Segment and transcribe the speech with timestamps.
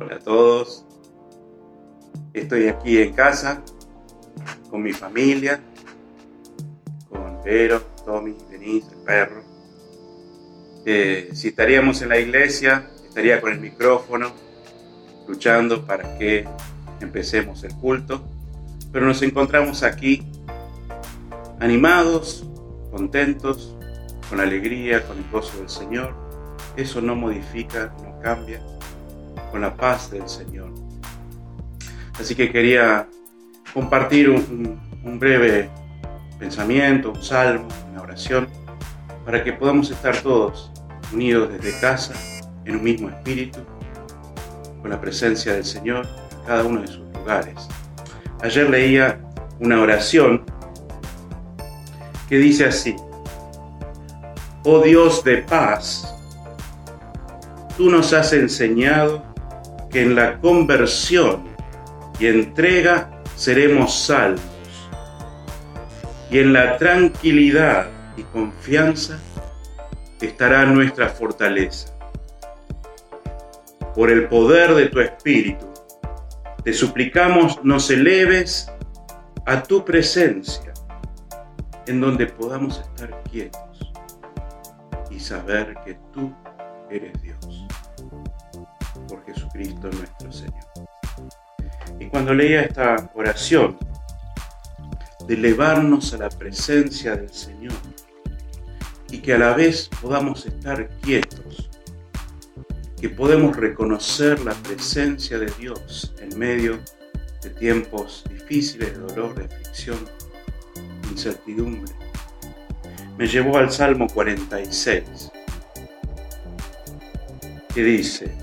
[0.00, 0.86] Hola a todos.
[2.32, 3.62] Estoy aquí en casa
[4.70, 5.60] con mi familia,
[7.10, 9.42] con Vero, Tommy, Denise, el perro.
[10.86, 14.32] Eh, si estaríamos en la iglesia, estaría con el micrófono,
[15.28, 16.48] luchando para que
[17.02, 18.24] empecemos el culto.
[18.90, 20.26] Pero nos encontramos aquí
[21.58, 22.46] animados,
[22.90, 23.76] contentos,
[24.30, 26.14] con alegría, con el gozo del Señor.
[26.74, 28.62] Eso no modifica, no cambia,
[29.50, 30.72] con la paz del Señor.
[32.18, 33.08] Así que quería
[33.72, 35.68] compartir un, breve
[36.38, 38.48] pensamiento, un salmo, una oración,
[39.24, 40.70] para que podamos estar todos
[41.12, 42.14] unidos desde casa,
[42.64, 43.60] en un mismo espíritu,
[44.80, 47.68] con la presencia del Señor en cada uno de sus lugares.
[48.42, 49.20] Ayer leía
[49.58, 50.44] una oración
[52.28, 52.96] que dice así,
[54.64, 56.14] Oh Dios de paz,
[57.76, 59.29] tú nos has enseñado
[59.90, 61.44] que en la conversión
[62.18, 64.40] y entrega seremos salvos,
[66.30, 69.18] y en la tranquilidad y confianza
[70.20, 71.94] estará nuestra fortaleza.
[73.94, 75.66] Por el poder de tu Espíritu,
[76.62, 78.70] te suplicamos nos eleves
[79.46, 80.72] a tu presencia,
[81.86, 83.92] en donde podamos estar quietos
[85.10, 86.32] y saber que tú
[86.90, 87.66] eres Dios,
[89.10, 90.64] por Jesucristo nuestro Señor.
[91.98, 93.76] Y cuando leía esta oración,
[95.26, 97.74] de elevarnos a la presencia del Señor
[99.10, 101.70] y que a la vez podamos estar quietos,
[103.00, 106.80] que podemos reconocer la presencia de Dios en medio
[107.42, 109.98] de tiempos difíciles de dolor, de aflicción,
[111.10, 111.92] incertidumbre.
[113.16, 115.30] Me llevó al Salmo 46,
[117.74, 118.34] que dice,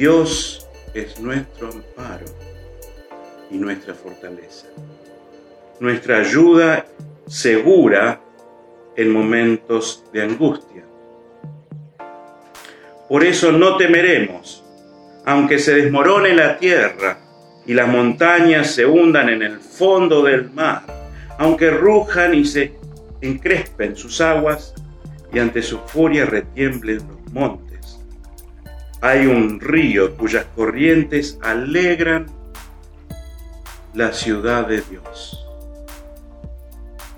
[0.00, 2.24] Dios es nuestro amparo
[3.50, 4.66] y nuestra fortaleza,
[5.78, 6.86] nuestra ayuda
[7.26, 8.18] segura
[8.96, 10.84] en momentos de angustia.
[13.10, 14.64] Por eso no temeremos,
[15.26, 17.18] aunque se desmorone la tierra
[17.66, 20.82] y las montañas se hundan en el fondo del mar,
[21.38, 22.72] aunque rujan y se
[23.20, 24.72] encrespen sus aguas
[25.30, 27.69] y ante su furia retiemblen los montes
[29.02, 32.26] hay un río cuyas corrientes alegran
[33.94, 35.46] la ciudad de Dios,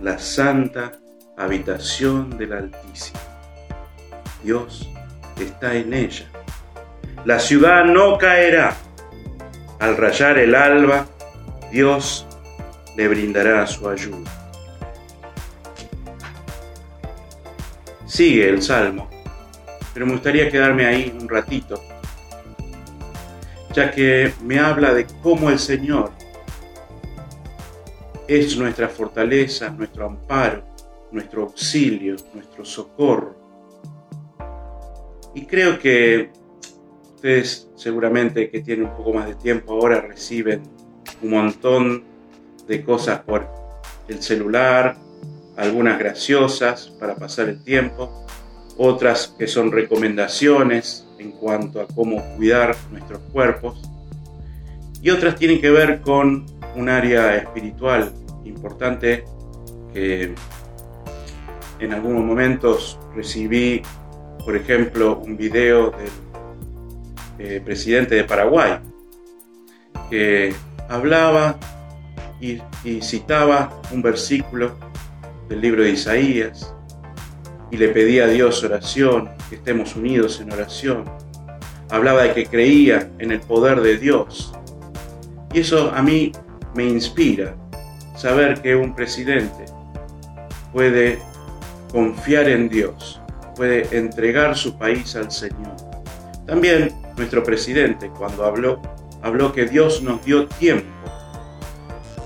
[0.00, 0.92] la santa
[1.36, 3.20] habitación del Altísimo.
[4.44, 4.88] Dios
[5.38, 6.26] está en ella.
[7.24, 8.76] La ciudad no caerá.
[9.78, 11.06] Al rayar el alba,
[11.72, 12.26] Dios
[12.96, 14.30] le brindará su ayuda.
[18.06, 19.11] Sigue el Salmo
[19.92, 21.82] pero me gustaría quedarme ahí un ratito,
[23.74, 26.12] ya que me habla de cómo el Señor
[28.28, 30.64] es nuestra fortaleza, nuestro amparo,
[31.10, 33.36] nuestro auxilio, nuestro socorro.
[35.34, 36.30] Y creo que
[37.14, 40.62] ustedes seguramente que tienen un poco más de tiempo ahora reciben
[41.22, 42.04] un montón
[42.66, 43.48] de cosas por
[44.08, 44.96] el celular,
[45.56, 48.26] algunas graciosas para pasar el tiempo,
[48.78, 53.80] otras que son recomendaciones en cuanto a cómo cuidar nuestros cuerpos,
[55.00, 56.46] y otras tienen que ver con
[56.76, 58.12] un área espiritual
[58.44, 59.24] importante
[59.92, 60.34] que
[61.80, 63.82] en algunos momentos recibí,
[64.44, 66.10] por ejemplo, un video del
[67.38, 68.78] eh, presidente de Paraguay,
[70.08, 70.54] que
[70.88, 71.58] hablaba
[72.40, 72.60] y
[73.00, 74.76] citaba un versículo
[75.48, 76.74] del libro de Isaías,
[77.72, 81.04] y le pedía a Dios oración, que estemos unidos en oración.
[81.88, 84.52] Hablaba de que creía en el poder de Dios.
[85.54, 86.32] Y eso a mí
[86.74, 87.56] me inspira,
[88.14, 89.64] saber que un presidente
[90.70, 91.18] puede
[91.90, 93.22] confiar en Dios,
[93.56, 95.74] puede entregar su país al Señor.
[96.46, 98.82] También nuestro presidente cuando habló,
[99.22, 100.90] habló que Dios nos dio tiempo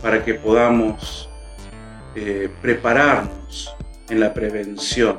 [0.02, 1.30] para que podamos
[2.16, 3.72] eh, prepararnos
[4.08, 5.16] en la prevención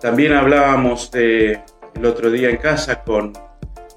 [0.00, 1.60] también hablábamos de,
[1.94, 3.32] el otro día en casa con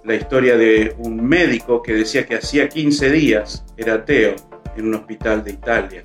[0.03, 4.35] la historia de un médico que decía que hacía 15 días era ateo
[4.77, 6.01] en un hospital de Italia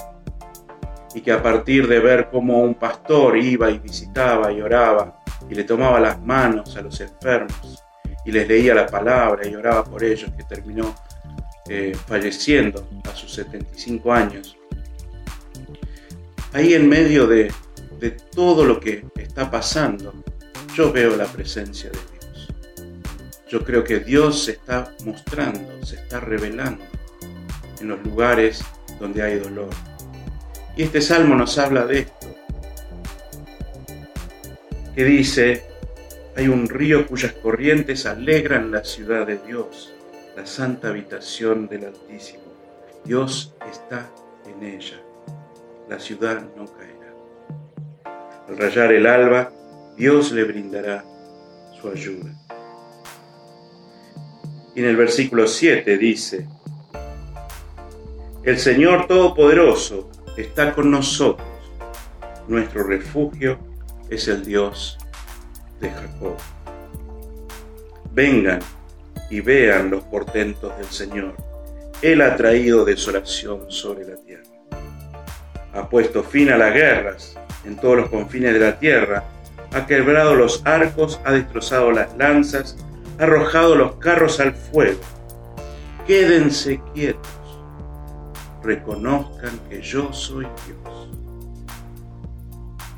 [1.15, 5.55] y que a partir de ver cómo un pastor iba y visitaba y oraba y
[5.55, 7.85] le tomaba las manos a los enfermos
[8.25, 10.95] y les leía la palabra y oraba por ellos, que terminó
[11.69, 14.57] eh, falleciendo a sus 75 años.
[16.53, 17.53] Ahí en medio de,
[18.01, 19.05] de todo lo que
[19.35, 20.15] está pasando,
[20.77, 22.49] yo veo la presencia de Dios.
[23.49, 26.85] yo creo que Dios se está mostrando, se está revelando
[27.81, 28.65] en los lugares
[29.01, 29.71] donde hay dolor.
[30.77, 32.29] Y este salmo nos habla de esto,
[34.95, 35.65] que dice,
[36.37, 39.95] hay un río cuyas corrientes alegran la ciudad de Dios,
[40.37, 42.45] la santa habitación del Altísimo.
[43.05, 44.09] Dios está
[44.47, 45.01] en ella,
[45.89, 46.94] la ciudad no caerá.
[48.49, 49.51] Al rayar el alba,
[49.97, 51.05] Dios le brindará
[51.81, 52.31] su ayuda.
[54.75, 56.47] Y en el versículo 7 dice,
[58.43, 61.49] el Señor Todopoderoso está con nosotros.
[62.47, 63.59] Nuestro refugio
[64.11, 64.99] es el Dios
[65.81, 66.37] de Jacob.
[68.13, 68.61] Vengan
[69.31, 71.35] y vean los portentos del Señor.
[72.03, 74.45] Él ha traído desolación sobre la tierra.
[75.73, 79.25] Ha puesto fin a las guerras en todos los confines de la tierra.
[79.73, 82.77] Ha quebrado los arcos, ha destrozado las lanzas,
[83.19, 85.01] ha arrojado los carros al fuego.
[86.07, 87.45] Quédense quietos
[88.65, 91.09] reconozcan que yo soy Dios.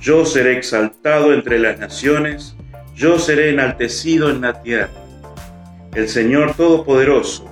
[0.01, 2.55] Yo seré exaltado entre las naciones,
[2.95, 4.91] yo seré enaltecido en la tierra.
[5.95, 7.49] El Señor Todopoderoso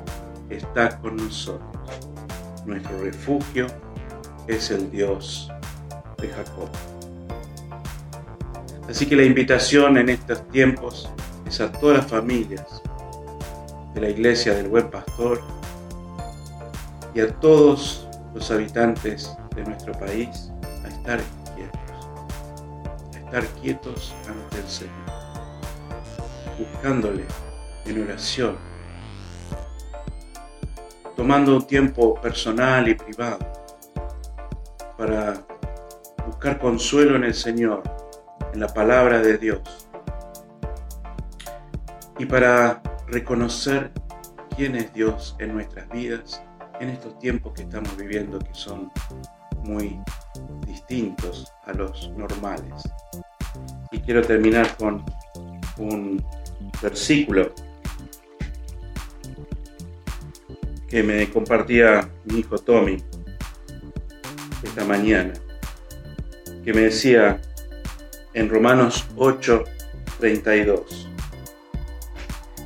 [0.48, 1.60] está con nosotros.
[2.64, 3.66] Nuestro refugio
[4.46, 5.50] es el Dios
[6.18, 6.93] de Jacob.
[8.88, 11.10] Así que la invitación en estos tiempos
[11.46, 12.82] es a todas las familias
[13.94, 15.40] de la iglesia del buen pastor
[17.14, 20.50] y a todos los habitantes de nuestro país
[20.84, 21.20] a estar
[21.54, 22.08] quietos,
[23.14, 24.92] a estar quietos ante el Señor,
[26.58, 27.24] buscándole
[27.86, 28.56] en oración,
[31.16, 33.38] tomando un tiempo personal y privado
[34.98, 35.40] para
[36.26, 37.82] buscar consuelo en el Señor,
[38.54, 39.60] en la palabra de Dios,
[42.18, 43.90] y para reconocer
[44.56, 46.40] quién es Dios en nuestras vidas
[46.80, 48.90] en estos tiempos que estamos viviendo que son
[49.64, 49.98] muy
[50.66, 52.88] distintos a los normales.
[53.90, 55.04] Y quiero terminar con
[55.78, 56.24] un
[56.80, 57.52] versículo
[60.88, 63.02] que me compartía mi hijo Tommy
[64.62, 65.32] esta mañana,
[66.64, 67.40] que me decía
[68.34, 69.64] en Romanos 8,
[70.18, 71.08] 32,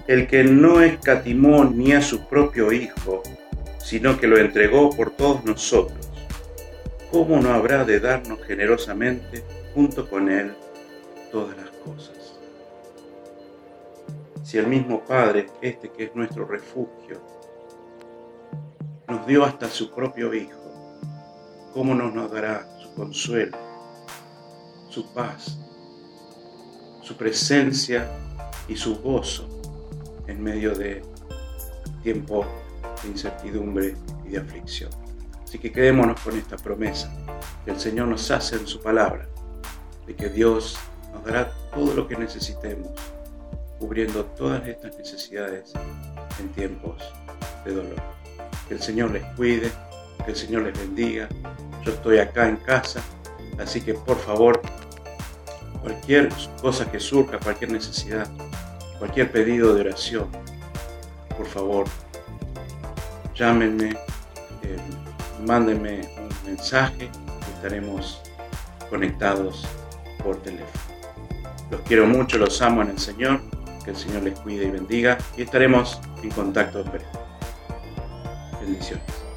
[0.07, 3.23] el que no escatimó ni a su propio hijo,
[3.79, 6.09] sino que lo entregó por todos nosotros,
[7.11, 9.45] ¿cómo no habrá de darnos generosamente
[9.75, 10.55] junto con Él
[11.31, 12.41] todas las cosas?
[14.43, 17.21] Si el mismo Padre, este que es nuestro refugio,
[19.07, 20.59] nos dio hasta su propio Hijo,
[21.75, 23.68] ¿cómo no nos dará su consuelo,
[24.89, 25.59] su paz,
[27.03, 28.09] su presencia
[28.69, 29.49] y su gozo
[30.27, 31.03] en medio de
[32.03, 32.47] tiempo
[33.03, 33.97] de incertidumbre
[34.27, 34.91] y de aflicción.
[35.43, 37.11] Así que quedémonos con esta promesa
[37.65, 39.29] que el Señor nos hace en su palabra,
[40.07, 40.79] de que Dios
[41.13, 42.91] nos dará todo lo que necesitemos,
[43.79, 45.73] cubriendo todas estas necesidades
[46.39, 47.03] en tiempos
[47.65, 48.03] de dolor.
[48.69, 49.71] Que el Señor les cuide,
[50.25, 51.29] que el Señor les bendiga.
[51.83, 53.03] Yo estoy acá en casa,
[53.59, 54.61] así que por favor,
[55.83, 58.29] cualquier cosa que surja, cualquier necesidad,
[58.99, 60.29] cualquier pedido de oración,
[61.37, 61.87] por favor,
[63.35, 63.91] llámenme,
[64.63, 64.77] eh,
[65.47, 67.09] mándenme un mensaje,
[67.55, 68.21] estaremos
[68.91, 69.67] conectados
[70.23, 70.83] por teléfono.
[71.71, 73.41] Los quiero mucho, los amo en el Señor,
[73.85, 77.05] que el Señor les cuide y bendiga y estaremos en contacto breve.
[78.61, 79.28] Bendiciones.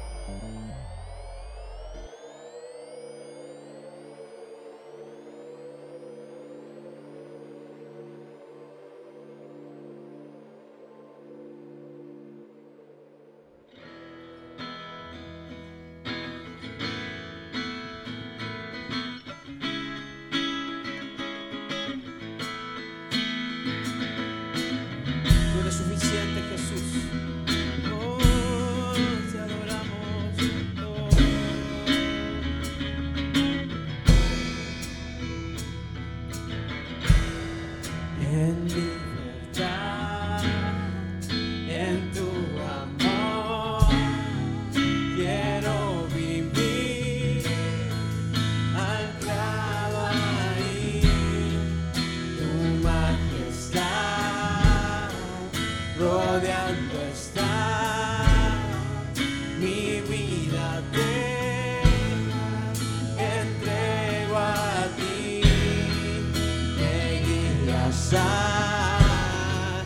[67.92, 69.84] side.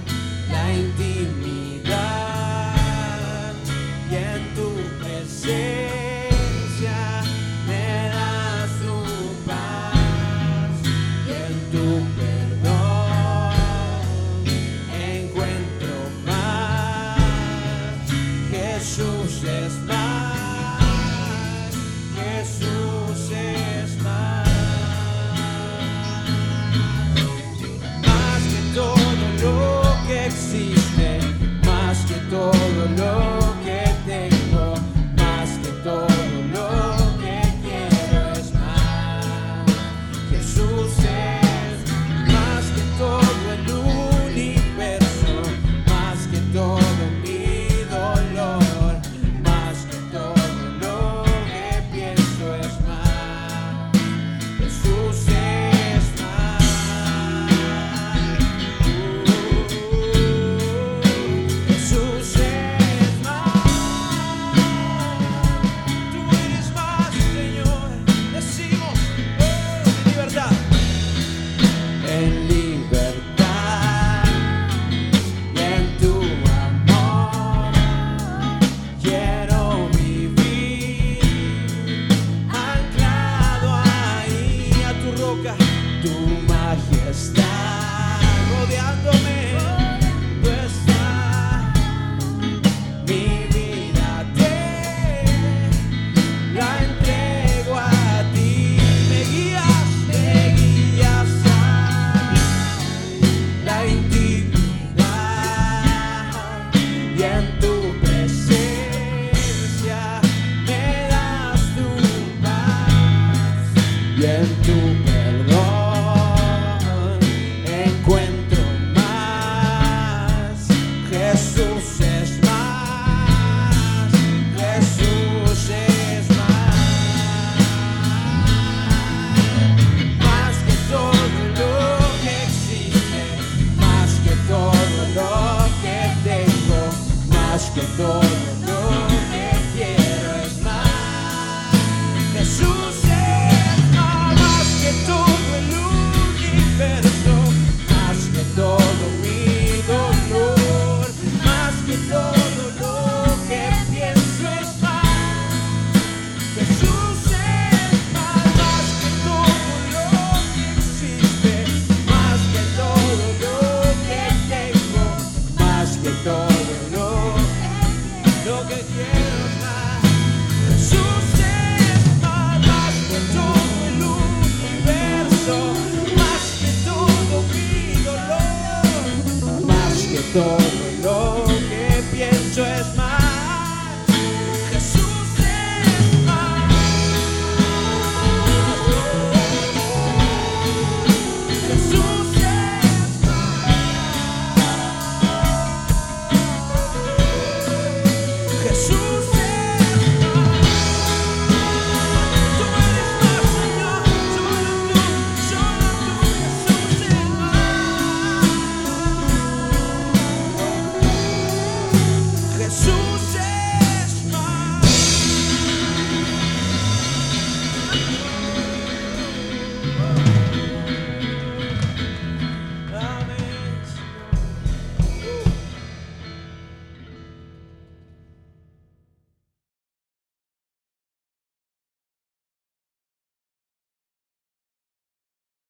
[0.51, 1.16] 19